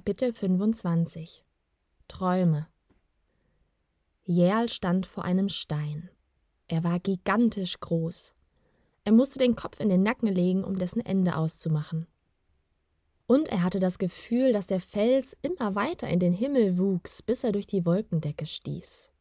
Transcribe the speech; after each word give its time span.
Kapitel 0.00 0.32
25 0.32 1.44
Träume 2.08 2.66
Jähl 4.24 4.70
stand 4.70 5.04
vor 5.04 5.26
einem 5.26 5.50
Stein. 5.50 6.08
Er 6.68 6.84
war 6.84 7.00
gigantisch 7.00 7.78
groß. 7.80 8.32
Er 9.04 9.12
musste 9.12 9.38
den 9.38 9.56
Kopf 9.56 9.78
in 9.78 9.90
den 9.90 10.02
Nacken 10.02 10.28
legen, 10.28 10.64
um 10.64 10.78
dessen 10.78 11.04
Ende 11.04 11.36
auszumachen. 11.36 12.06
Und 13.26 13.50
er 13.50 13.62
hatte 13.62 13.78
das 13.78 13.98
Gefühl, 13.98 14.54
dass 14.54 14.66
der 14.66 14.80
Fels 14.80 15.36
immer 15.42 15.74
weiter 15.74 16.08
in 16.08 16.18
den 16.18 16.32
Himmel 16.32 16.78
wuchs, 16.78 17.20
bis 17.20 17.44
er 17.44 17.52
durch 17.52 17.66
die 17.66 17.84
Wolkendecke 17.84 18.46
stieß. 18.46 19.12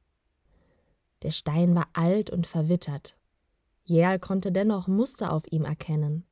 Der 1.23 1.31
Stein 1.31 1.75
war 1.75 1.89
alt 1.91 2.29
und 2.29 2.47
verwittert. 2.47 3.17
Jähl 3.83 4.17
konnte 4.17 4.53
dennoch 4.53 4.87
Muster 4.87 5.33
auf 5.33 5.43
ihm 5.51 5.65
erkennen. 5.65 6.23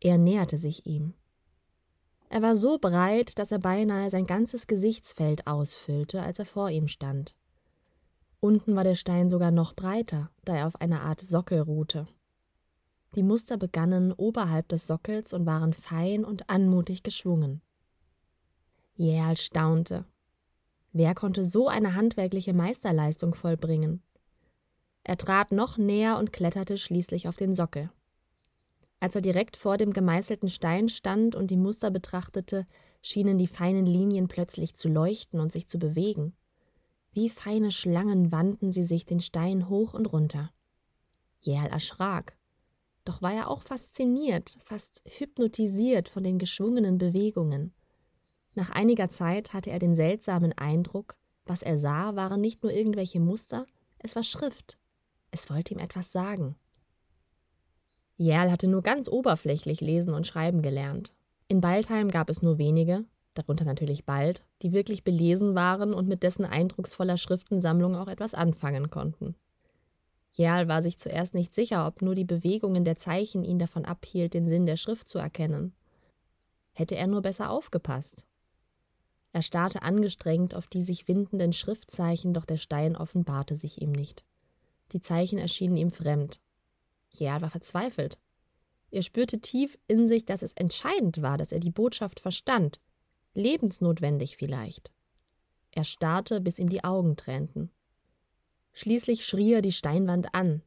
Er 0.00 0.18
näherte 0.18 0.58
sich 0.58 0.84
ihm. 0.84 1.14
Er 2.34 2.42
war 2.42 2.56
so 2.56 2.78
breit, 2.78 3.38
dass 3.38 3.52
er 3.52 3.60
beinahe 3.60 4.10
sein 4.10 4.24
ganzes 4.24 4.66
Gesichtsfeld 4.66 5.46
ausfüllte, 5.46 6.20
als 6.20 6.40
er 6.40 6.46
vor 6.46 6.68
ihm 6.68 6.88
stand. 6.88 7.36
Unten 8.40 8.74
war 8.74 8.82
der 8.82 8.96
Stein 8.96 9.28
sogar 9.28 9.52
noch 9.52 9.72
breiter, 9.76 10.30
da 10.44 10.56
er 10.56 10.66
auf 10.66 10.80
einer 10.80 11.02
Art 11.02 11.20
Sockel 11.20 11.60
ruhte. 11.60 12.08
Die 13.14 13.22
Muster 13.22 13.56
begannen 13.56 14.10
oberhalb 14.10 14.66
des 14.66 14.88
Sockels 14.88 15.32
und 15.32 15.46
waren 15.46 15.72
fein 15.74 16.24
und 16.24 16.50
anmutig 16.50 17.04
geschwungen. 17.04 17.62
Jähl 18.96 19.36
staunte. 19.36 20.04
Wer 20.92 21.14
konnte 21.14 21.44
so 21.44 21.68
eine 21.68 21.94
handwerkliche 21.94 22.52
Meisterleistung 22.52 23.36
vollbringen? 23.36 24.02
Er 25.04 25.18
trat 25.18 25.52
noch 25.52 25.78
näher 25.78 26.18
und 26.18 26.32
kletterte 26.32 26.78
schließlich 26.78 27.28
auf 27.28 27.36
den 27.36 27.54
Sockel. 27.54 27.90
Als 29.04 29.14
er 29.14 29.20
direkt 29.20 29.58
vor 29.58 29.76
dem 29.76 29.92
gemeißelten 29.92 30.48
Stein 30.48 30.88
stand 30.88 31.36
und 31.36 31.50
die 31.50 31.58
Muster 31.58 31.90
betrachtete, 31.90 32.66
schienen 33.02 33.36
die 33.36 33.46
feinen 33.46 33.84
Linien 33.84 34.28
plötzlich 34.28 34.76
zu 34.76 34.88
leuchten 34.88 35.40
und 35.40 35.52
sich 35.52 35.68
zu 35.68 35.78
bewegen. 35.78 36.32
Wie 37.12 37.28
feine 37.28 37.70
Schlangen 37.70 38.32
wandten 38.32 38.72
sie 38.72 38.82
sich 38.82 39.04
den 39.04 39.20
Stein 39.20 39.68
hoch 39.68 39.92
und 39.92 40.06
runter. 40.06 40.54
Jähl 41.40 41.66
erschrak. 41.66 42.38
Doch 43.04 43.20
war 43.20 43.34
er 43.34 43.50
auch 43.50 43.60
fasziniert, 43.60 44.56
fast 44.64 45.02
hypnotisiert 45.04 46.08
von 46.08 46.24
den 46.24 46.38
geschwungenen 46.38 46.96
Bewegungen. 46.96 47.74
Nach 48.54 48.70
einiger 48.70 49.10
Zeit 49.10 49.52
hatte 49.52 49.70
er 49.70 49.80
den 49.80 49.94
seltsamen 49.94 50.54
Eindruck, 50.54 51.16
was 51.44 51.60
er 51.60 51.76
sah, 51.76 52.16
waren 52.16 52.40
nicht 52.40 52.62
nur 52.62 52.72
irgendwelche 52.72 53.20
Muster, 53.20 53.66
es 53.98 54.16
war 54.16 54.22
Schrift. 54.22 54.78
Es 55.30 55.50
wollte 55.50 55.74
ihm 55.74 55.80
etwas 55.80 56.10
sagen. 56.10 56.56
Jerl 58.16 58.50
hatte 58.50 58.68
nur 58.68 58.82
ganz 58.82 59.08
oberflächlich 59.08 59.80
lesen 59.80 60.14
und 60.14 60.26
schreiben 60.26 60.62
gelernt. 60.62 61.14
In 61.48 61.60
Baldheim 61.60 62.10
gab 62.10 62.30
es 62.30 62.42
nur 62.42 62.58
wenige, 62.58 63.04
darunter 63.34 63.64
natürlich 63.64 64.04
Bald, 64.04 64.44
die 64.62 64.72
wirklich 64.72 65.04
belesen 65.04 65.54
waren 65.54 65.92
und 65.92 66.08
mit 66.08 66.22
dessen 66.22 66.44
eindrucksvoller 66.44 67.16
Schriftensammlung 67.16 67.96
auch 67.96 68.08
etwas 68.08 68.34
anfangen 68.34 68.90
konnten. 68.90 69.34
Jerl 70.30 70.68
war 70.68 70.82
sich 70.82 70.98
zuerst 70.98 71.34
nicht 71.34 71.54
sicher, 71.54 71.86
ob 71.86 72.02
nur 72.02 72.14
die 72.14 72.24
Bewegungen 72.24 72.84
der 72.84 72.96
Zeichen 72.96 73.44
ihn 73.44 73.58
davon 73.58 73.84
abhielt, 73.84 74.34
den 74.34 74.48
Sinn 74.48 74.66
der 74.66 74.76
Schrift 74.76 75.08
zu 75.08 75.18
erkennen. 75.18 75.74
Hätte 76.72 76.96
er 76.96 77.06
nur 77.06 77.22
besser 77.22 77.50
aufgepasst. 77.50 78.26
Er 79.32 79.42
starrte 79.42 79.82
angestrengt 79.82 80.54
auf 80.54 80.66
die 80.66 80.82
sich 80.82 81.08
windenden 81.08 81.52
Schriftzeichen, 81.52 82.34
doch 82.34 82.46
der 82.46 82.56
Stein 82.56 82.96
offenbarte 82.96 83.56
sich 83.56 83.80
ihm 83.80 83.92
nicht. 83.92 84.24
Die 84.92 85.00
Zeichen 85.00 85.38
erschienen 85.38 85.76
ihm 85.76 85.90
fremd, 85.90 86.40
Pierre 87.14 87.40
war 87.42 87.50
verzweifelt. 87.50 88.18
Er 88.90 89.02
spürte 89.02 89.40
tief 89.40 89.78
in 89.86 90.08
sich, 90.08 90.24
dass 90.24 90.42
es 90.42 90.52
entscheidend 90.52 91.22
war, 91.22 91.38
dass 91.38 91.52
er 91.52 91.60
die 91.60 91.70
Botschaft 91.70 92.20
verstand. 92.20 92.80
Lebensnotwendig 93.34 94.36
vielleicht. 94.36 94.92
Er 95.72 95.84
starrte, 95.84 96.40
bis 96.40 96.58
ihm 96.58 96.68
die 96.68 96.84
Augen 96.84 97.16
tränten. 97.16 97.70
Schließlich 98.72 99.24
schrie 99.24 99.54
er 99.54 99.62
die 99.62 99.72
Steinwand 99.72 100.34
an. 100.34 100.62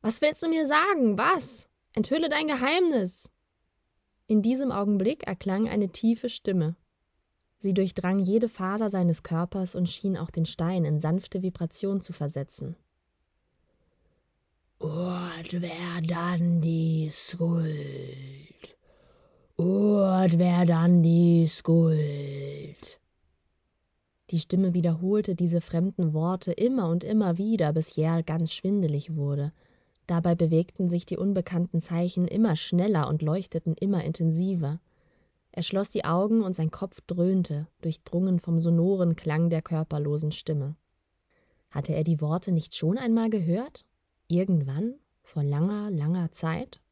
Was 0.00 0.20
willst 0.20 0.42
du 0.42 0.48
mir 0.48 0.66
sagen? 0.66 1.18
Was? 1.18 1.68
Enthülle 1.92 2.28
dein 2.28 2.48
Geheimnis! 2.48 3.30
In 4.26 4.42
diesem 4.42 4.70
Augenblick 4.70 5.26
erklang 5.26 5.68
eine 5.68 5.88
tiefe 5.88 6.28
Stimme. 6.28 6.76
Sie 7.58 7.74
durchdrang 7.74 8.18
jede 8.18 8.48
Faser 8.48 8.88
seines 8.88 9.22
Körpers 9.22 9.74
und 9.74 9.88
schien 9.88 10.16
auch 10.16 10.30
den 10.30 10.44
Stein 10.44 10.84
in 10.84 10.98
sanfte 10.98 11.42
Vibration 11.42 12.00
zu 12.00 12.12
versetzen. 12.12 12.76
Und 14.78 15.50
wer 15.50 16.00
dann 16.06 16.60
die 16.60 17.10
Skuld? 17.10 18.76
Und 19.56 20.38
wer 20.38 20.64
dann 20.66 21.02
die 21.02 21.48
Skuld? 21.48 23.00
Die 24.30 24.38
Stimme 24.38 24.74
wiederholte 24.74 25.34
diese 25.34 25.60
fremden 25.60 26.12
Worte 26.12 26.52
immer 26.52 26.88
und 26.90 27.02
immer 27.02 27.38
wieder, 27.38 27.72
bis 27.72 27.96
Jerl 27.96 28.22
ganz 28.22 28.52
schwindelig 28.52 29.16
wurde. 29.16 29.52
Dabei 30.06 30.36
bewegten 30.36 30.88
sich 30.88 31.06
die 31.06 31.16
unbekannten 31.16 31.80
Zeichen 31.80 32.28
immer 32.28 32.54
schneller 32.54 33.08
und 33.08 33.20
leuchteten 33.20 33.74
immer 33.74 34.04
intensiver. 34.04 34.80
Er 35.50 35.64
schloss 35.64 35.90
die 35.90 36.04
Augen 36.04 36.42
und 36.42 36.54
sein 36.54 36.70
Kopf 36.70 37.00
dröhnte, 37.04 37.66
durchdrungen 37.80 38.38
vom 38.38 38.60
sonoren 38.60 39.16
Klang 39.16 39.50
der 39.50 39.62
körperlosen 39.62 40.30
Stimme. 40.30 40.76
Hatte 41.70 41.94
er 41.96 42.04
die 42.04 42.20
Worte 42.20 42.52
nicht 42.52 42.76
schon 42.76 42.96
einmal 42.96 43.28
gehört 43.28 43.84
Irgendwann, 44.28 45.00
vor 45.22 45.42
langer, 45.42 45.90
langer 45.90 46.30
Zeit? 46.32 46.82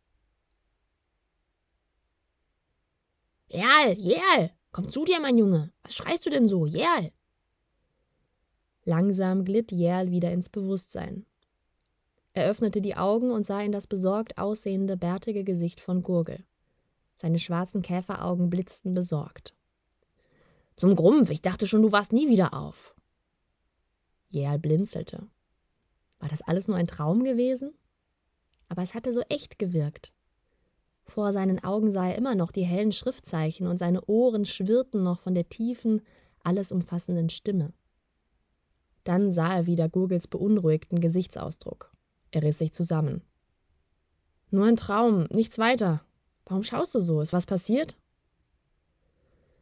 Jerl, 3.48 3.92
Jerl, 3.98 4.50
komm 4.72 4.88
zu 4.90 5.04
dir, 5.04 5.20
mein 5.20 5.36
Junge. 5.36 5.70
Was 5.82 5.94
schreist 5.94 6.24
du 6.24 6.30
denn 6.30 6.48
so, 6.48 6.64
Jerl? 6.64 7.12
Langsam 8.84 9.44
glitt 9.44 9.70
Jerl 9.70 10.10
wieder 10.10 10.32
ins 10.32 10.48
Bewusstsein. 10.48 11.26
Er 12.32 12.48
öffnete 12.50 12.80
die 12.80 12.96
Augen 12.96 13.30
und 13.30 13.44
sah 13.44 13.60
in 13.60 13.72
das 13.72 13.86
besorgt 13.86 14.38
aussehende, 14.38 14.96
bärtige 14.96 15.44
Gesicht 15.44 15.80
von 15.80 16.02
Gurgel. 16.02 16.44
Seine 17.16 17.38
schwarzen 17.38 17.82
Käferaugen 17.82 18.48
blitzten 18.48 18.94
besorgt. 18.94 19.54
Zum 20.76 20.96
Grumpf, 20.96 21.30
ich 21.30 21.42
dachte 21.42 21.66
schon, 21.66 21.82
du 21.82 21.92
warst 21.92 22.12
nie 22.12 22.28
wieder 22.28 22.54
auf. 22.54 22.94
Jerl 24.28 24.58
blinzelte. 24.58 25.28
War 26.26 26.30
das 26.30 26.42
alles 26.42 26.66
nur 26.66 26.76
ein 26.76 26.88
Traum 26.88 27.22
gewesen? 27.22 27.72
Aber 28.68 28.82
es 28.82 28.94
hatte 28.94 29.12
so 29.12 29.20
echt 29.28 29.60
gewirkt. 29.60 30.12
Vor 31.04 31.32
seinen 31.32 31.62
Augen 31.62 31.92
sah 31.92 32.08
er 32.08 32.16
immer 32.16 32.34
noch 32.34 32.50
die 32.50 32.64
hellen 32.64 32.90
Schriftzeichen 32.90 33.68
und 33.68 33.76
seine 33.76 34.04
Ohren 34.06 34.44
schwirrten 34.44 35.04
noch 35.04 35.20
von 35.20 35.36
der 35.36 35.48
tiefen, 35.48 36.02
alles 36.42 36.72
umfassenden 36.72 37.28
Stimme. 37.28 37.72
Dann 39.04 39.30
sah 39.30 39.54
er 39.54 39.66
wieder 39.66 39.88
Gurgels 39.88 40.26
beunruhigten 40.26 41.00
Gesichtsausdruck. 41.00 41.92
Er 42.32 42.42
riss 42.42 42.58
sich 42.58 42.72
zusammen. 42.72 43.22
Nur 44.50 44.66
ein 44.66 44.76
Traum, 44.76 45.28
nichts 45.30 45.60
weiter. 45.60 46.04
Warum 46.44 46.64
schaust 46.64 46.92
du 46.96 47.00
so? 47.00 47.20
Ist 47.20 47.32
was 47.32 47.46
passiert? 47.46 47.96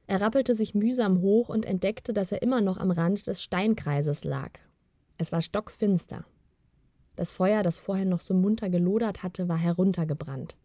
Er 0.07 0.23
rappelte 0.23 0.55
sich 0.55 0.75
mühsam 0.75 1.21
hoch 1.21 1.51
und 1.51 1.67
entdeckte, 1.67 2.15
dass 2.15 2.33
er 2.33 2.41
immer 2.41 2.63
noch 2.63 2.79
am 2.79 2.91
Rand 2.91 3.27
des 3.27 3.43
Steinkreises 3.43 4.25
lag. 4.25 4.53
Es 5.19 5.31
war 5.31 5.43
stockfinster. 5.43 6.25
Das 7.17 7.33
Feuer, 7.33 7.63
das 7.63 7.79
vorher 7.79 8.05
noch 8.05 8.21
so 8.21 8.35
munter 8.35 8.71
gelodert 8.71 9.23
hatte, 9.23 9.49
war 9.49 9.59
heruntergebrannt. 9.59 10.57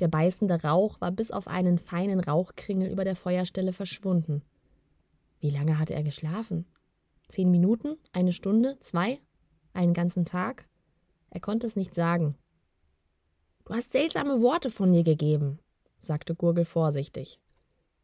Der 0.00 0.08
beißende 0.08 0.62
Rauch 0.62 1.00
war 1.00 1.10
bis 1.10 1.30
auf 1.30 1.48
einen 1.48 1.78
feinen 1.78 2.20
Rauchkringel 2.20 2.90
über 2.90 3.04
der 3.04 3.16
Feuerstelle 3.16 3.72
verschwunden. 3.72 4.42
Wie 5.40 5.50
lange 5.50 5.78
hatte 5.78 5.94
er 5.94 6.02
geschlafen? 6.02 6.66
Zehn 7.28 7.50
Minuten? 7.50 7.96
Eine 8.12 8.32
Stunde? 8.32 8.78
Zwei? 8.80 9.20
Einen 9.72 9.94
ganzen 9.94 10.24
Tag? 10.24 10.68
Er 11.30 11.40
konnte 11.40 11.66
es 11.66 11.76
nicht 11.76 11.94
sagen. 11.94 12.36
Du 13.64 13.74
hast 13.74 13.92
seltsame 13.92 14.40
Worte 14.42 14.70
von 14.70 14.92
dir 14.92 15.02
gegeben, 15.02 15.58
sagte 16.00 16.34
Gurgel 16.34 16.64
vorsichtig. 16.64 17.40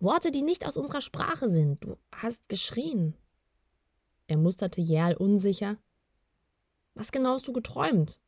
Worte, 0.00 0.32
die 0.32 0.42
nicht 0.42 0.66
aus 0.66 0.76
unserer 0.76 1.00
Sprache 1.00 1.48
sind. 1.48 1.84
Du 1.84 1.96
hast 2.12 2.48
geschrien. 2.48 3.14
Er 4.26 4.36
musterte 4.36 4.80
Jerl 4.80 5.14
unsicher, 5.14 5.76
was 6.94 7.12
genau 7.12 7.34
hast 7.34 7.48
du 7.48 7.52
geträumt? 7.52 8.18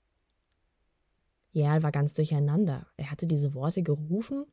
Jerl 1.53 1.83
war 1.83 1.93
ganz 1.93 2.15
durcheinander. 2.15 2.87
Er 2.97 3.11
hatte 3.11 3.27
diese 3.27 3.55
Worte 3.55 3.83
gerufen, 3.83 4.45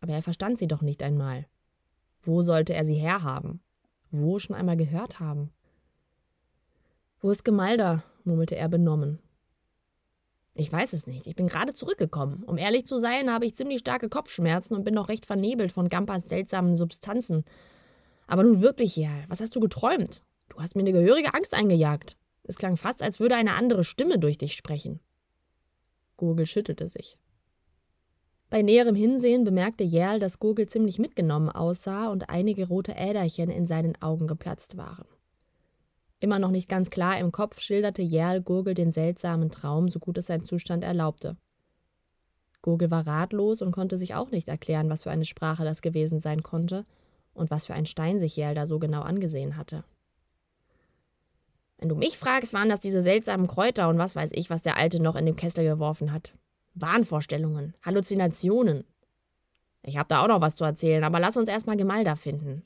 aber 0.00 0.14
er 0.14 0.22
verstand 0.22 0.58
sie 0.58 0.66
doch 0.66 0.82
nicht 0.82 1.02
einmal. 1.02 1.46
Wo 2.20 2.42
sollte 2.42 2.74
er 2.74 2.84
sie 2.84 2.96
herhaben? 2.96 3.60
Wo 4.10 4.38
schon 4.38 4.56
einmal 4.56 4.76
gehört 4.76 5.20
haben? 5.20 5.52
Wo 7.20 7.30
ist 7.30 7.44
Gemalda? 7.44 8.02
murmelte 8.24 8.56
er 8.56 8.68
benommen. 8.68 9.20
Ich 10.54 10.72
weiß 10.72 10.92
es 10.92 11.06
nicht. 11.06 11.28
Ich 11.28 11.36
bin 11.36 11.46
gerade 11.46 11.72
zurückgekommen. 11.72 12.42
Um 12.42 12.58
ehrlich 12.58 12.84
zu 12.84 12.98
sein, 12.98 13.32
habe 13.32 13.46
ich 13.46 13.54
ziemlich 13.54 13.78
starke 13.78 14.08
Kopfschmerzen 14.08 14.74
und 14.74 14.84
bin 14.84 14.94
noch 14.94 15.08
recht 15.08 15.24
vernebelt 15.24 15.70
von 15.70 15.88
Gampas 15.88 16.28
seltsamen 16.28 16.74
Substanzen. 16.74 17.44
Aber 18.26 18.42
nun 18.42 18.60
wirklich, 18.60 18.96
Jerl, 18.96 19.24
was 19.28 19.40
hast 19.40 19.54
du 19.54 19.60
geträumt? 19.60 20.24
Du 20.48 20.58
hast 20.58 20.74
mir 20.74 20.82
eine 20.82 20.92
gehörige 20.92 21.34
Angst 21.34 21.54
eingejagt. 21.54 22.16
Es 22.48 22.56
klang 22.56 22.78
fast, 22.78 23.02
als 23.02 23.20
würde 23.20 23.36
eine 23.36 23.52
andere 23.52 23.84
Stimme 23.84 24.18
durch 24.18 24.38
dich 24.38 24.54
sprechen. 24.54 25.00
Gurgel 26.16 26.46
schüttelte 26.46 26.88
sich. 26.88 27.18
Bei 28.48 28.62
näherem 28.62 28.94
Hinsehen 28.94 29.44
bemerkte 29.44 29.84
Jerl, 29.84 30.18
dass 30.18 30.38
Gurgel 30.38 30.66
ziemlich 30.66 30.98
mitgenommen 30.98 31.50
aussah 31.50 32.08
und 32.08 32.30
einige 32.30 32.66
rote 32.66 32.94
Äderchen 32.96 33.50
in 33.50 33.66
seinen 33.66 34.00
Augen 34.00 34.26
geplatzt 34.26 34.78
waren. 34.78 35.04
Immer 36.20 36.38
noch 36.38 36.50
nicht 36.50 36.70
ganz 36.70 36.88
klar 36.88 37.18
im 37.18 37.32
Kopf 37.32 37.60
schilderte 37.60 38.00
Jerl 38.00 38.40
Gurgel 38.40 38.72
den 38.72 38.92
seltsamen 38.92 39.50
Traum, 39.50 39.90
so 39.90 39.98
gut 39.98 40.16
es 40.16 40.26
sein 40.26 40.42
Zustand 40.42 40.84
erlaubte. 40.84 41.36
Gurgel 42.62 42.90
war 42.90 43.06
ratlos 43.06 43.60
und 43.60 43.72
konnte 43.72 43.98
sich 43.98 44.14
auch 44.14 44.30
nicht 44.30 44.48
erklären, 44.48 44.88
was 44.88 45.02
für 45.02 45.10
eine 45.10 45.26
Sprache 45.26 45.64
das 45.64 45.82
gewesen 45.82 46.18
sein 46.18 46.42
konnte 46.42 46.86
und 47.34 47.50
was 47.50 47.66
für 47.66 47.74
ein 47.74 47.86
Stein 47.86 48.18
sich 48.18 48.36
Jerl 48.36 48.54
da 48.54 48.66
so 48.66 48.78
genau 48.78 49.02
angesehen 49.02 49.58
hatte. 49.58 49.84
Wenn 51.78 51.88
du 51.88 51.94
mich 51.94 52.18
fragst, 52.18 52.52
waren 52.52 52.68
das 52.68 52.80
diese 52.80 53.02
seltsamen 53.02 53.46
Kräuter 53.46 53.88
und 53.88 53.98
was 53.98 54.16
weiß 54.16 54.32
ich, 54.34 54.50
was 54.50 54.62
der 54.62 54.76
Alte 54.76 55.00
noch 55.00 55.16
in 55.16 55.26
dem 55.26 55.36
Kessel 55.36 55.64
geworfen 55.64 56.12
hat. 56.12 56.34
Wahnvorstellungen, 56.74 57.74
Halluzinationen. 57.84 58.84
Ich 59.82 59.96
habe 59.96 60.08
da 60.08 60.22
auch 60.22 60.28
noch 60.28 60.40
was 60.40 60.56
zu 60.56 60.64
erzählen, 60.64 61.04
aber 61.04 61.20
lass 61.20 61.36
uns 61.36 61.48
erstmal 61.48 61.76
Gemalda 61.76 62.16
finden. 62.16 62.64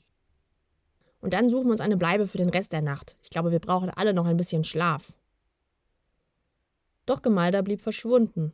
Und 1.19 1.33
dann 1.33 1.47
suchen 1.47 1.65
wir 1.65 1.71
uns 1.71 1.81
eine 1.81 1.95
Bleibe 1.95 2.27
für 2.27 2.37
den 2.37 2.49
Rest 2.49 2.73
der 2.73 2.81
Nacht. 2.81 3.17
Ich 3.21 3.29
glaube, 3.29 3.51
wir 3.51 3.59
brauchen 3.59 3.89
alle 3.89 4.13
noch 4.13 4.25
ein 4.25 4.35
bisschen 4.35 4.63
Schlaf. 4.63 5.13
Doch 7.05 7.21
Gemalda 7.21 7.61
blieb 7.61 7.81
verschwunden. 7.81 8.51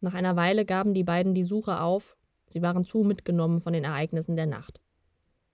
Nach 0.00 0.14
einer 0.14 0.36
Weile 0.36 0.64
gaben 0.64 0.94
die 0.94 1.04
beiden 1.04 1.32
die 1.32 1.44
Suche 1.44 1.80
auf. 1.80 2.16
Sie 2.48 2.60
waren 2.60 2.84
zu 2.84 2.98
mitgenommen 2.98 3.60
von 3.60 3.72
den 3.72 3.84
Ereignissen 3.84 4.36
der 4.36 4.46
Nacht. 4.46 4.80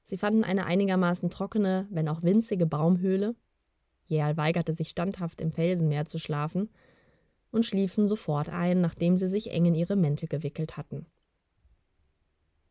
Sie 0.05 0.19
fanden 0.19 0.43
eine 0.43 0.65
einigermaßen 0.65 1.31
trockene, 1.31 1.87
wenn 1.91 2.09
auch 2.09 2.23
winzige 2.23 2.67
Baumhöhle. 2.67 3.37
Jerl 4.09 4.37
weigerte 4.37 4.75
sich 4.75 4.89
standhaft 4.89 5.41
im 5.41 5.53
Felsenmeer 5.53 6.05
zu 6.05 6.19
schlafen, 6.19 6.71
und 7.51 7.65
schliefen 7.65 8.09
sofort 8.09 8.49
ein, 8.49 8.81
nachdem 8.81 9.17
sie 9.17 9.29
sich 9.29 9.51
eng 9.51 9.65
in 9.67 9.75
ihre 9.75 9.97
Mäntel 9.97 10.29
gewickelt 10.29 10.77
hatten. 10.77 11.07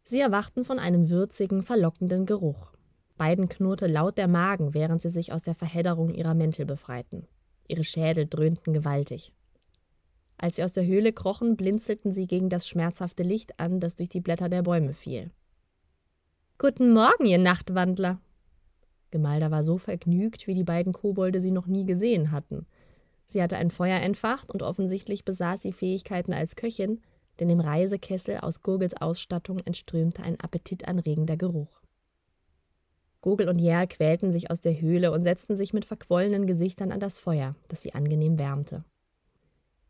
Sie 0.03 0.19
erwachten 0.19 0.63
von 0.63 0.79
einem 0.79 1.09
würzigen, 1.09 1.63
verlockenden 1.63 2.25
Geruch. 2.25 2.73
Beiden 3.17 3.49
knurrte 3.49 3.87
laut 3.87 4.17
der 4.17 4.27
Magen, 4.27 4.73
während 4.73 5.01
sie 5.01 5.09
sich 5.09 5.33
aus 5.33 5.43
der 5.43 5.55
Verhedderung 5.55 6.13
ihrer 6.13 6.35
Mäntel 6.35 6.65
befreiten. 6.65 7.27
Ihre 7.67 7.83
Schädel 7.83 8.27
dröhnten 8.27 8.73
gewaltig. 8.73 9.33
Als 10.37 10.55
sie 10.55 10.63
aus 10.63 10.73
der 10.73 10.85
Höhle 10.85 11.11
krochen, 11.11 11.57
blinzelten 11.57 12.11
sie 12.11 12.27
gegen 12.27 12.49
das 12.49 12.67
schmerzhafte 12.67 13.23
Licht 13.23 13.59
an, 13.59 13.79
das 13.79 13.95
durch 13.95 14.09
die 14.09 14.21
Blätter 14.21 14.49
der 14.49 14.61
Bäume 14.61 14.93
fiel. 14.93 15.31
Guten 16.59 16.93
Morgen, 16.93 17.25
ihr 17.25 17.39
Nachtwandler! 17.39 18.21
Gemalda 19.11 19.51
war 19.51 19.63
so 19.63 19.77
vergnügt, 19.77 20.47
wie 20.47 20.53
die 20.53 20.63
beiden 20.63 20.93
Kobolde 20.93 21.41
sie 21.41 21.51
noch 21.51 21.67
nie 21.67 21.85
gesehen 21.85 22.31
hatten. 22.31 22.65
Sie 23.25 23.41
hatte 23.41 23.57
ein 23.57 23.69
Feuer 23.69 23.99
entfacht 23.99 24.51
und 24.51 24.63
offensichtlich 24.63 25.25
besaß 25.25 25.61
sie 25.61 25.73
Fähigkeiten 25.73 26.33
als 26.33 26.55
Köchin, 26.55 27.01
denn 27.39 27.49
im 27.49 27.59
Reisekessel 27.59 28.37
aus 28.37 28.63
Gurgels 28.63 28.95
Ausstattung 28.95 29.59
entströmte 29.59 30.23
ein 30.23 30.39
appetitanregender 30.39 31.37
Geruch. 31.37 31.81
Gurgel 33.21 33.49
und 33.49 33.59
Jerl 33.59 33.87
quälten 33.87 34.31
sich 34.31 34.51
aus 34.51 34.61
der 34.61 34.79
Höhle 34.79 35.11
und 35.11 35.23
setzten 35.23 35.57
sich 35.57 35.73
mit 35.73 35.85
verquollenen 35.85 36.47
Gesichtern 36.47 36.91
an 36.91 36.99
das 36.99 37.19
Feuer, 37.19 37.55
das 37.67 37.81
sie 37.81 37.93
angenehm 37.93 38.37
wärmte. 38.37 38.85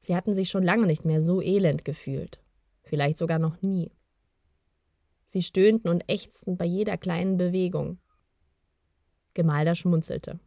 Sie 0.01 0.15
hatten 0.15 0.33
sich 0.33 0.49
schon 0.49 0.63
lange 0.63 0.87
nicht 0.87 1.05
mehr 1.05 1.21
so 1.21 1.41
elend 1.41 1.85
gefühlt, 1.85 2.39
vielleicht 2.83 3.17
sogar 3.17 3.39
noch 3.39 3.61
nie. 3.61 3.91
Sie 5.25 5.43
stöhnten 5.43 5.89
und 5.89 6.09
ächzten 6.09 6.57
bei 6.57 6.65
jeder 6.65 6.97
kleinen 6.97 7.37
Bewegung. 7.37 7.99
Gemalda 9.37 9.75
schmunzelte. 9.75 10.39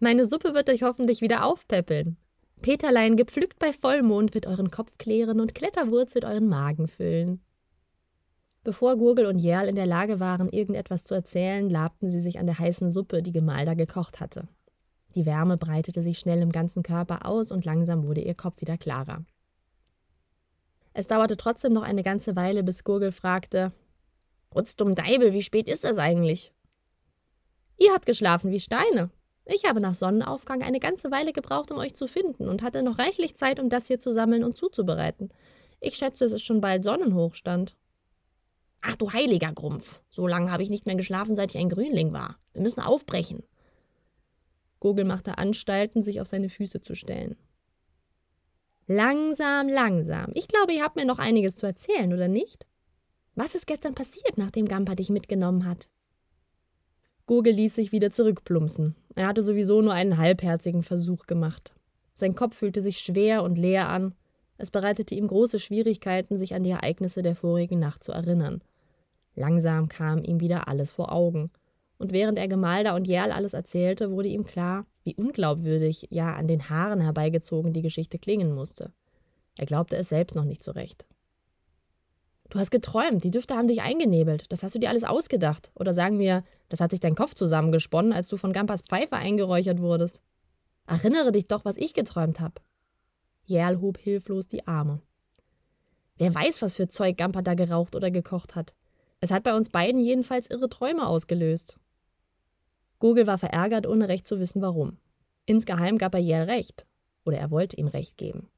Meine 0.00 0.24
Suppe 0.24 0.54
wird 0.54 0.70
euch 0.70 0.82
hoffentlich 0.82 1.20
wieder 1.20 1.44
aufpäppeln. 1.44 2.16
Peterlein 2.62 3.16
gepflückt 3.16 3.58
bei 3.58 3.72
Vollmond 3.72 4.34
wird 4.34 4.46
euren 4.46 4.70
Kopf 4.70 4.96
klären 4.96 5.40
und 5.40 5.54
Kletterwurz 5.54 6.14
wird 6.14 6.24
euren 6.24 6.48
Magen 6.48 6.88
füllen. 6.88 7.40
Bevor 8.64 8.96
Gurgel 8.96 9.26
und 9.26 9.38
Jerl 9.38 9.68
in 9.68 9.76
der 9.76 9.86
Lage 9.86 10.20
waren, 10.20 10.48
irgendetwas 10.48 11.04
zu 11.04 11.14
erzählen, 11.14 11.68
labten 11.68 12.08
sie 12.08 12.20
sich 12.20 12.38
an 12.38 12.46
der 12.46 12.58
heißen 12.58 12.90
Suppe, 12.90 13.22
die 13.22 13.32
Gemalda 13.32 13.74
gekocht 13.74 14.20
hatte. 14.20 14.48
Die 15.14 15.26
Wärme 15.26 15.58
breitete 15.58 16.02
sich 16.02 16.18
schnell 16.18 16.40
im 16.40 16.52
ganzen 16.52 16.82
Körper 16.82 17.26
aus 17.26 17.52
und 17.52 17.66
langsam 17.66 18.04
wurde 18.04 18.22
ihr 18.22 18.34
Kopf 18.34 18.62
wieder 18.62 18.78
klarer. 18.78 19.24
Es 20.94 21.06
dauerte 21.06 21.36
trotzdem 21.36 21.74
noch 21.74 21.82
eine 21.82 22.02
ganze 22.02 22.36
Weile, 22.36 22.62
bis 22.62 22.84
Gurgel 22.84 23.12
fragte: 23.12 23.72
Rutzdumm 24.54 24.94
Deibel, 24.94 25.34
wie 25.34 25.42
spät 25.42 25.68
ist 25.68 25.84
es 25.84 25.98
eigentlich? 25.98 26.52
Ihr 27.80 27.92
habt 27.92 28.06
geschlafen 28.06 28.50
wie 28.52 28.60
Steine, 28.60 29.10
ich 29.52 29.64
habe 29.64 29.80
nach 29.80 29.94
Sonnenaufgang 29.94 30.62
eine 30.62 30.78
ganze 30.78 31.10
Weile 31.10 31.32
gebraucht, 31.32 31.72
um 31.72 31.78
euch 31.78 31.94
zu 31.94 32.06
finden 32.06 32.48
und 32.48 32.62
hatte 32.62 32.82
noch 32.82 32.98
reichlich 32.98 33.34
Zeit, 33.34 33.58
um 33.58 33.68
das 33.68 33.88
hier 33.88 33.98
zu 33.98 34.12
sammeln 34.12 34.44
und 34.44 34.56
zuzubereiten. 34.56 35.30
Ich 35.80 35.96
schätze, 35.96 36.24
es 36.24 36.32
ist 36.32 36.44
schon 36.44 36.60
bald 36.60 36.84
Sonnenhochstand. 36.84 37.76
Ach 38.80 38.96
du 38.96 39.12
heiliger 39.12 39.52
Grumpf, 39.52 40.00
so 40.08 40.26
lange 40.26 40.52
habe 40.52 40.62
ich 40.62 40.70
nicht 40.70 40.86
mehr 40.86 40.94
geschlafen, 40.94 41.36
seit 41.36 41.50
ich 41.50 41.60
ein 41.60 41.68
Grünling 41.68 42.12
war. 42.12 42.38
Wir 42.52 42.62
müssen 42.62 42.80
aufbrechen. 42.80 43.42
Gogel 44.78 45.04
machte 45.04 45.38
Anstalten, 45.38 46.02
sich 46.02 46.20
auf 46.20 46.28
seine 46.28 46.48
Füße 46.48 46.80
zu 46.80 46.94
stellen. 46.94 47.36
Langsam, 48.86 49.68
langsam. 49.68 50.30
Ich 50.34 50.48
glaube, 50.48 50.72
ihr 50.72 50.82
habt 50.82 50.96
mir 50.96 51.04
noch 51.04 51.18
einiges 51.18 51.56
zu 51.56 51.66
erzählen, 51.66 52.12
oder 52.12 52.28
nicht? 52.28 52.66
Was 53.34 53.54
ist 53.54 53.66
gestern 53.66 53.94
passiert, 53.94 54.38
nachdem 54.38 54.66
Gampa 54.66 54.94
dich 54.94 55.10
mitgenommen 55.10 55.66
hat? 55.66 55.88
Gurgel 57.30 57.52
ließ 57.52 57.76
sich 57.76 57.92
wieder 57.92 58.10
zurückplumpsen. 58.10 58.96
Er 59.14 59.28
hatte 59.28 59.44
sowieso 59.44 59.82
nur 59.82 59.92
einen 59.92 60.18
halbherzigen 60.18 60.82
Versuch 60.82 61.28
gemacht. 61.28 61.72
Sein 62.12 62.34
Kopf 62.34 62.56
fühlte 62.56 62.82
sich 62.82 62.98
schwer 62.98 63.44
und 63.44 63.56
leer 63.56 63.88
an. 63.88 64.16
Es 64.58 64.72
bereitete 64.72 65.14
ihm 65.14 65.28
große 65.28 65.60
Schwierigkeiten, 65.60 66.38
sich 66.38 66.56
an 66.56 66.64
die 66.64 66.70
Ereignisse 66.70 67.22
der 67.22 67.36
vorigen 67.36 67.78
Nacht 67.78 68.02
zu 68.02 68.10
erinnern. 68.10 68.62
Langsam 69.36 69.88
kam 69.88 70.24
ihm 70.24 70.40
wieder 70.40 70.66
alles 70.66 70.90
vor 70.90 71.12
Augen. 71.12 71.52
Und 71.98 72.12
während 72.12 72.36
er 72.36 72.48
Gemalda 72.48 72.96
und 72.96 73.06
Jerl 73.06 73.30
alles 73.30 73.54
erzählte, 73.54 74.10
wurde 74.10 74.26
ihm 74.26 74.42
klar, 74.42 74.84
wie 75.04 75.14
unglaubwürdig, 75.14 76.08
ja 76.10 76.34
an 76.34 76.48
den 76.48 76.68
Haaren 76.68 77.00
herbeigezogen 77.00 77.72
die 77.72 77.82
Geschichte 77.82 78.18
klingen 78.18 78.52
musste. 78.52 78.90
Er 79.56 79.66
glaubte 79.66 79.96
es 79.96 80.08
selbst 80.08 80.34
noch 80.34 80.44
nicht 80.44 80.64
zurecht. 80.64 81.06
Du 82.50 82.58
hast 82.58 82.72
geträumt, 82.72 83.22
die 83.22 83.30
Düfte 83.30 83.54
haben 83.54 83.68
dich 83.68 83.80
eingenebelt. 83.80 84.50
Das 84.50 84.64
hast 84.64 84.74
du 84.74 84.80
dir 84.80 84.90
alles 84.90 85.04
ausgedacht. 85.04 85.70
Oder 85.76 85.94
sagen 85.94 86.18
wir, 86.18 86.42
das 86.68 86.80
hat 86.80 86.90
sich 86.90 86.98
dein 86.98 87.14
Kopf 87.14 87.34
zusammengesponnen, 87.34 88.12
als 88.12 88.26
du 88.26 88.36
von 88.36 88.52
Gampas 88.52 88.82
Pfeife 88.82 89.14
eingeräuchert 89.14 89.80
wurdest. 89.80 90.20
Erinnere 90.84 91.30
dich 91.30 91.46
doch, 91.46 91.64
was 91.64 91.76
ich 91.76 91.94
geträumt 91.94 92.40
habe. 92.40 92.60
Jerl 93.44 93.80
hob 93.80 93.98
hilflos 93.98 94.48
die 94.48 94.66
Arme. 94.66 95.00
Wer 96.16 96.34
weiß, 96.34 96.60
was 96.60 96.74
für 96.74 96.88
Zeug 96.88 97.16
Gampa 97.16 97.40
da 97.40 97.54
geraucht 97.54 97.94
oder 97.94 98.10
gekocht 98.10 98.56
hat. 98.56 98.74
Es 99.20 99.30
hat 99.30 99.44
bei 99.44 99.54
uns 99.54 99.68
beiden 99.68 100.00
jedenfalls 100.00 100.50
irre 100.50 100.68
Träume 100.68 101.06
ausgelöst. 101.06 101.78
Gurgel 102.98 103.28
war 103.28 103.38
verärgert, 103.38 103.86
ohne 103.86 104.08
recht 104.08 104.26
zu 104.26 104.40
wissen, 104.40 104.60
warum. 104.60 104.98
Insgeheim 105.46 105.98
gab 105.98 106.14
er 106.14 106.20
Jerl 106.20 106.50
recht. 106.50 106.84
Oder 107.24 107.38
er 107.38 107.52
wollte 107.52 107.76
ihm 107.76 107.86
recht 107.86 108.16
geben. 108.16 108.48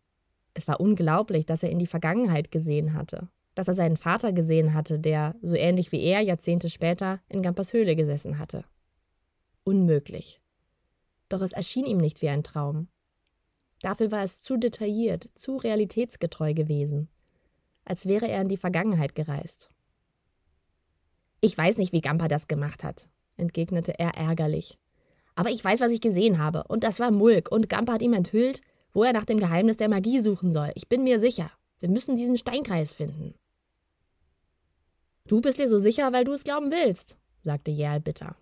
Es 0.55 0.67
war 0.67 0.81
unglaublich, 0.81 1.45
dass 1.45 1.63
er 1.63 1.71
in 1.71 1.79
die 1.79 1.87
Vergangenheit 1.87 2.51
gesehen 2.51 2.95
hatte 2.95 3.29
dass 3.55 3.69
er 3.69 3.75
seinen 3.75 3.97
Vater 3.97 4.33
gesehen 4.33 4.75
hatte, 4.75 4.99
der, 4.99 5.35
so 5.43 5.55
ähnlich 5.55 5.93
wie 5.93 6.03
er, 6.03 6.21
Jahrzehnte 6.21 6.71
später 6.71 7.21
in 7.29 7.43
Gampas 7.43 7.73
Höhle 7.73 7.97
gesessen 7.97 8.39
hatte. 8.39 8.65
Unmöglich. 9.65 10.41
Doch 11.29 11.41
es 11.41 11.53
erschien 11.53 11.85
ihm 11.85 11.99
nicht 11.99 12.23
wie 12.23 12.29
ein 12.29 12.43
Traum. 12.43 12.89
Dafür 13.81 14.11
war 14.11 14.23
es 14.23 14.43
zu 14.43 14.57
detailliert, 14.57 15.29
zu 15.35 15.57
realitätsgetreu 15.57 16.55
gewesen, 16.55 17.09
als 17.85 18.07
wäre 18.07 18.29
er 18.29 18.43
in 18.43 18.49
die 18.49 18.57
Vergangenheit 18.57 19.15
gereist. 19.15 19.71
Ich 21.41 21.59
weiß 21.59 21.79
nicht, 21.79 21.93
wie 21.93 22.01
Gampa 22.01 22.29
das 22.29 22.47
gemacht 22.47 22.85
hat, 22.85 23.09
entgegnete 23.37 23.99
er 23.99 24.15
ärgerlich. 24.15 24.79
Aber 25.35 25.51
ich 25.51 25.65
weiß, 25.65 25.81
was 25.81 25.93
ich 25.93 26.01
gesehen 26.01 26.39
habe, 26.39 26.65
und 26.69 26.85
das 26.85 27.01
war 27.01 27.11
Mulk, 27.11 27.51
und 27.51 27.69
Gampa 27.69 27.95
hat 27.95 28.03
ihm 28.03 28.13
enthüllt, 28.13 28.61
wo 28.93 29.03
er 29.03 29.13
nach 29.13 29.25
dem 29.25 29.39
Geheimnis 29.39 29.79
der 29.79 29.89
Magie 29.89 30.21
suchen 30.21 30.53
soll. 30.53 30.71
Ich 30.75 30.89
bin 30.89 31.03
mir 31.03 31.19
sicher. 31.19 31.51
Wir 31.81 31.89
müssen 31.89 32.15
diesen 32.15 32.37
Steinkreis 32.37 32.93
finden. 32.93 33.35
Du 35.29 35.41
bist 35.41 35.59
dir 35.59 35.69
so 35.69 35.79
sicher, 35.79 36.13
weil 36.13 36.25
du 36.25 36.33
es 36.33 36.45
glauben 36.45 36.71
willst, 36.71 37.19
sagte 37.43 37.71
Jerl 37.71 38.01
bitter. 38.01 38.37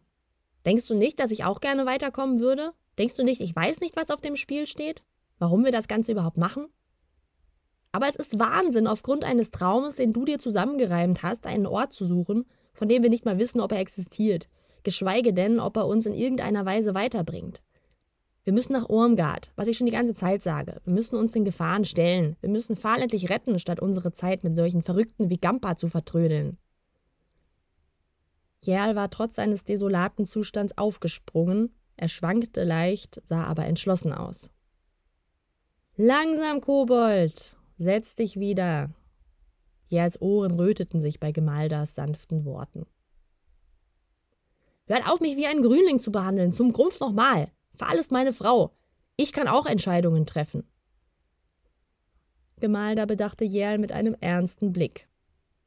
Denkst 0.65 0.89
du 0.89 0.95
nicht, 0.95 1.21
dass 1.21 1.31
ich 1.31 1.45
auch 1.45 1.61
gerne 1.61 1.87
weiterkommen 1.87 2.41
würde? 2.41 2.73
Denkst 2.99 3.17
du 3.17 3.25
nicht, 3.25 3.41
ich 3.41 3.55
weiß 3.55 3.81
nicht, 3.81 3.97
was 3.97 4.11
auf 4.11 4.21
dem 4.21 4.37
Spiel 4.37 4.67
steht? 4.67 5.03
Warum 5.39 5.65
wir 5.65 5.73
das 5.73 5.89
Ganze 5.89 6.13
überhaupt 6.13 6.39
machen? 6.39 6.67
Aber 7.93 8.09
es 8.09 8.17
ist 8.17 8.39
Wahnsinn, 8.39 8.87
aufgrund 8.87 9.25
eines 9.25 9.51
Traumes, 9.51 9.97
den 9.97 10.13
du 10.13 10.25
dir 10.25 10.39
zusammengereimt 10.39 11.23
hast, 11.23 11.47
einen 11.47 11.67
Ort 11.67 11.93
zu 11.93 12.05
suchen, 12.07 12.45
von 12.73 12.89
dem 12.89 13.03
wir 13.03 13.11
nicht 13.11 13.25
mal 13.25 13.39
wissen, 13.39 13.61
ob 13.61 13.73
er 13.73 13.81
existiert, 13.81 14.49
geschweige 14.83 15.33
denn, 15.33 15.61
ob 15.61 15.77
er 15.77 15.87
uns 15.87 16.07
in 16.07 16.15
irgendeiner 16.15 16.65
Weise 16.65 16.95
weiterbringt. 16.95 17.63
Wir 18.45 18.53
müssen 18.53 18.73
nach 18.73 18.89
Ormgard, 18.89 19.53
was 19.57 19.69
ich 19.69 19.77
schon 19.77 19.87
die 19.87 19.93
ganze 19.93 20.15
Zeit 20.15 20.43
sage. 20.43 20.81
Wir 20.85 20.95
müssen 20.95 21.17
uns 21.17 21.33
den 21.33 21.45
Gefahren 21.45 21.85
stellen. 21.85 22.37
Wir 22.41 22.49
müssen 22.49 22.75
Fahl 22.75 23.03
endlich 23.03 23.29
retten, 23.29 23.59
statt 23.59 23.81
unsere 23.81 24.13
Zeit 24.13 24.45
mit 24.45 24.57
solchen 24.57 24.83
Verrückten 24.83 25.29
wie 25.29 25.37
Gampa 25.37 25.77
zu 25.77 25.89
vertrödeln. 25.89 26.59
Jerl 28.63 28.95
war 28.95 29.11
trotz 29.11 29.37
seines 29.37 29.65
desolaten 29.65 30.27
Zustands 30.27 30.77
aufgesprungen, 30.77 31.75
er 31.97 32.09
schwankte 32.09 32.65
leicht, 32.65 33.21
sah 33.25 33.45
aber 33.45 33.67
entschlossen 33.67 34.13
aus. 34.13 34.51
Langsam, 35.97 36.63
Kobold, 36.63 37.57
setz 37.77 38.15
dich 38.15 38.39
wieder. 38.39 38.91
Jerls 39.87 40.21
Ohren 40.23 40.53
röteten 40.53 41.03
sich 41.03 41.21
bei 41.21 41.33
Gemaldas 41.33 41.95
sanften 41.95 42.47
Worten. 42.47 42.87
Hört 44.87 45.07
auf, 45.07 45.21
mich 45.21 45.37
wie 45.37 45.47
einen 45.47 45.63
Grünling 45.63 46.01
zu 46.01 46.11
behandeln, 46.11 46.53
zum 46.53 46.73
Grumpf 46.73 47.01
nochmal. 47.01 47.51
Fahl 47.75 47.99
ist 47.99 48.13
meine 48.13 48.33
Frau. 48.33 48.75
Ich 49.17 49.33
kann 49.33 49.47
auch 49.47 49.67
Entscheidungen 49.67 50.25
treffen. 50.25 50.67
Gemalda 52.61 53.05
bedachte 53.05 53.45
Jerl 53.45 53.79
mit 53.79 53.93
einem 53.93 54.17
ernsten 54.21 54.73
Blick. 54.73 55.10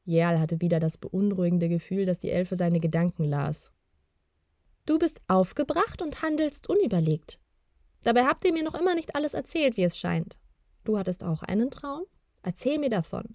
Jerl 0.04 0.38
hatte 0.38 0.60
wieder 0.60 0.80
das 0.80 0.98
beunruhigende 0.98 1.68
Gefühl, 1.68 2.04
dass 2.04 2.18
die 2.18 2.30
Elfe 2.30 2.56
seine 2.56 2.80
Gedanken 2.80 3.24
las. 3.24 3.72
Du 4.86 4.98
bist 4.98 5.20
aufgebracht 5.28 6.02
und 6.02 6.22
handelst 6.22 6.68
unüberlegt. 6.68 7.40
Dabei 8.02 8.24
habt 8.24 8.44
ihr 8.44 8.52
mir 8.52 8.62
noch 8.62 8.74
immer 8.74 8.94
nicht 8.94 9.16
alles 9.16 9.32
erzählt, 9.32 9.76
wie 9.78 9.84
es 9.84 9.98
scheint. 9.98 10.38
Du 10.84 10.98
hattest 10.98 11.24
auch 11.24 11.42
einen 11.42 11.70
Traum? 11.70 12.02
Erzähl 12.42 12.78
mir 12.78 12.90
davon. 12.90 13.34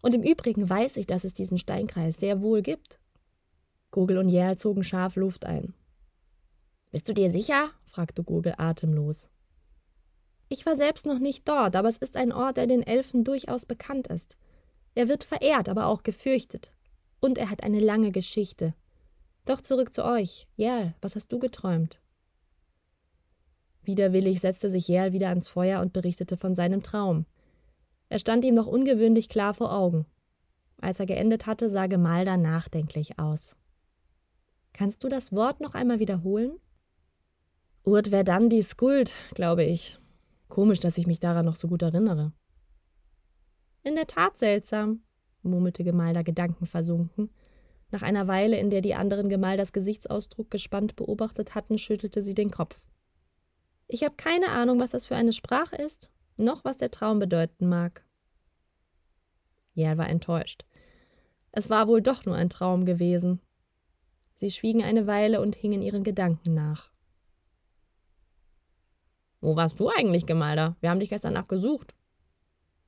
Und 0.00 0.14
im 0.14 0.22
Übrigen 0.22 0.68
weiß 0.68 0.96
ich, 0.96 1.06
dass 1.06 1.24
es 1.24 1.34
diesen 1.34 1.58
Steinkreis 1.58 2.18
sehr 2.18 2.40
wohl 2.40 2.62
gibt. 2.62 2.98
Gurgel 3.90 4.16
und 4.18 4.30
Jerl 4.30 4.56
zogen 4.56 4.84
scharf 4.84 5.16
Luft 5.16 5.44
ein. 5.44 5.74
Bist 6.92 7.08
du 7.08 7.12
dir 7.12 7.30
sicher? 7.30 7.70
fragte 7.84 8.24
Gurgel 8.24 8.54
atemlos. 8.56 9.28
Ich 10.48 10.64
war 10.64 10.76
selbst 10.76 11.04
noch 11.04 11.18
nicht 11.18 11.46
dort, 11.46 11.76
aber 11.76 11.88
es 11.88 11.98
ist 11.98 12.16
ein 12.16 12.32
Ort, 12.32 12.56
der 12.56 12.66
den 12.66 12.82
Elfen 12.82 13.24
durchaus 13.24 13.66
bekannt 13.66 14.06
ist. 14.06 14.36
Er 14.96 15.08
wird 15.08 15.24
verehrt, 15.24 15.68
aber 15.68 15.86
auch 15.86 16.02
gefürchtet. 16.02 16.72
Und 17.20 17.36
er 17.36 17.50
hat 17.50 17.62
eine 17.62 17.80
lange 17.80 18.12
Geschichte. 18.12 18.74
Doch 19.44 19.60
zurück 19.60 19.92
zu 19.92 20.04
euch. 20.04 20.48
Jerl, 20.56 20.94
was 21.02 21.14
hast 21.14 21.30
du 21.30 21.38
geträumt? 21.38 22.00
Widerwillig 23.82 24.40
setzte 24.40 24.70
sich 24.70 24.88
Jerl 24.88 25.12
wieder 25.12 25.28
ans 25.28 25.48
Feuer 25.48 25.82
und 25.82 25.92
berichtete 25.92 26.38
von 26.38 26.54
seinem 26.54 26.82
Traum. 26.82 27.26
Er 28.08 28.18
stand 28.18 28.42
ihm 28.46 28.54
noch 28.54 28.66
ungewöhnlich 28.66 29.28
klar 29.28 29.52
vor 29.52 29.72
Augen. 29.72 30.06
Als 30.80 30.98
er 30.98 31.06
geendet 31.06 31.46
hatte, 31.46 31.68
sah 31.68 31.88
Gemalda 31.88 32.38
nachdenklich 32.38 33.18
aus. 33.18 33.54
Kannst 34.72 35.04
du 35.04 35.10
das 35.10 35.30
Wort 35.30 35.60
noch 35.60 35.74
einmal 35.74 36.00
wiederholen? 36.00 36.58
Urt 37.84 38.08
Verdandi 38.08 38.62
Skuld, 38.62 39.14
glaube 39.34 39.64
ich. 39.64 39.98
Komisch, 40.48 40.80
dass 40.80 40.96
ich 40.96 41.06
mich 41.06 41.20
daran 41.20 41.44
noch 41.44 41.56
so 41.56 41.68
gut 41.68 41.82
erinnere. 41.82 42.32
In 43.86 43.94
der 43.94 44.08
Tat 44.08 44.36
seltsam, 44.36 45.04
murmelte 45.42 45.84
Gemalda 45.84 46.22
gedankenversunken. 46.22 47.30
Nach 47.92 48.02
einer 48.02 48.26
Weile, 48.26 48.58
in 48.58 48.68
der 48.68 48.80
die 48.80 48.96
anderen 48.96 49.28
Gemalders 49.28 49.72
Gesichtsausdruck 49.72 50.50
gespannt 50.50 50.96
beobachtet 50.96 51.54
hatten, 51.54 51.78
schüttelte 51.78 52.20
sie 52.20 52.34
den 52.34 52.50
Kopf. 52.50 52.88
Ich 53.86 54.02
habe 54.02 54.16
keine 54.16 54.48
Ahnung, 54.48 54.80
was 54.80 54.90
das 54.90 55.06
für 55.06 55.14
eine 55.14 55.32
Sprache 55.32 55.76
ist, 55.76 56.10
noch 56.36 56.64
was 56.64 56.78
der 56.78 56.90
Traum 56.90 57.20
bedeuten 57.20 57.68
mag. 57.68 58.04
Jal 59.74 59.96
war 59.98 60.08
enttäuscht. 60.08 60.64
Es 61.52 61.70
war 61.70 61.86
wohl 61.86 62.02
doch 62.02 62.24
nur 62.24 62.34
ein 62.34 62.50
Traum 62.50 62.86
gewesen. 62.86 63.40
Sie 64.34 64.50
schwiegen 64.50 64.82
eine 64.82 65.06
Weile 65.06 65.40
und 65.40 65.54
hingen 65.54 65.80
ihren 65.80 66.02
Gedanken 66.02 66.54
nach. 66.54 66.90
Wo 69.40 69.54
warst 69.54 69.78
du 69.78 69.90
eigentlich, 69.90 70.26
Gemalda? 70.26 70.74
Wir 70.80 70.90
haben 70.90 70.98
dich 70.98 71.10
gestern 71.10 71.34
Nacht 71.34 71.48
gesucht. 71.48 71.94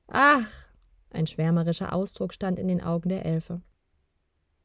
Ach, 0.07 0.45
ein 1.11 1.27
schwärmerischer 1.27 1.93
Ausdruck 1.93 2.33
stand 2.33 2.59
in 2.59 2.67
den 2.67 2.81
Augen 2.81 3.09
der 3.09 3.25
Elfe. 3.25 3.61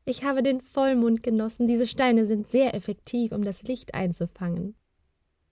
Ich 0.05 0.25
habe 0.25 0.43
den 0.43 0.61
Vollmond 0.61 1.23
genossen. 1.23 1.67
Diese 1.67 1.87
Steine 1.87 2.27
sind 2.27 2.47
sehr 2.47 2.75
effektiv, 2.75 3.33
um 3.33 3.43
das 3.43 3.63
Licht 3.63 3.95
einzufangen. 3.95 4.75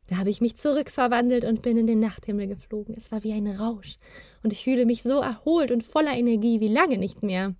Da 0.08 0.18
habe 0.18 0.30
ich 0.30 0.42
mich 0.42 0.56
zurückverwandelt 0.56 1.44
und 1.44 1.62
bin 1.62 1.76
in 1.76 1.86
den 1.86 2.00
Nachthimmel 2.00 2.46
geflogen. 2.46 2.94
Es 2.96 3.10
war 3.12 3.24
wie 3.24 3.32
ein 3.32 3.46
Rausch, 3.46 3.96
und 4.42 4.52
ich 4.52 4.64
fühle 4.64 4.84
mich 4.84 5.02
so 5.02 5.20
erholt 5.20 5.70
und 5.70 5.84
voller 5.84 6.14
Energie 6.14 6.60
wie 6.60 6.68
lange 6.68 6.98
nicht 6.98 7.22
mehr. 7.22 7.54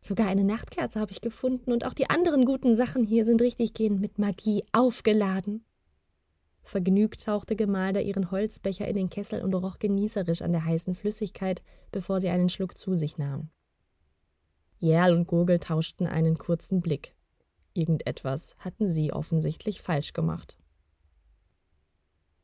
Sogar 0.00 0.28
eine 0.28 0.44
Nachtkerze 0.44 1.00
habe 1.00 1.10
ich 1.10 1.20
gefunden, 1.20 1.72
und 1.72 1.84
auch 1.84 1.94
die 1.94 2.10
anderen 2.10 2.44
guten 2.44 2.74
Sachen 2.74 3.04
hier 3.04 3.24
sind 3.24 3.42
richtiggehend 3.42 4.00
mit 4.00 4.18
Magie 4.18 4.64
aufgeladen. 4.72 5.64
Vergnügt 6.62 7.24
tauchte 7.24 7.56
Gemalda 7.56 8.00
ihren 8.00 8.30
Holzbecher 8.30 8.86
in 8.86 8.96
den 8.96 9.10
Kessel 9.10 9.42
und 9.42 9.54
roch 9.54 9.78
genießerisch 9.78 10.42
an 10.42 10.52
der 10.52 10.64
heißen 10.64 10.94
Flüssigkeit, 10.94 11.62
bevor 11.90 12.20
sie 12.20 12.28
einen 12.28 12.48
Schluck 12.48 12.78
zu 12.78 12.94
sich 12.94 13.18
nahm. 13.18 13.50
Jerl 14.78 15.14
und 15.14 15.26
Gurgel 15.26 15.58
tauschten 15.58 16.06
einen 16.06 16.38
kurzen 16.38 16.80
Blick. 16.80 17.14
Irgendetwas 17.74 18.56
hatten 18.58 18.88
sie 18.88 19.12
offensichtlich 19.12 19.80
falsch 19.80 20.12
gemacht. 20.12 20.58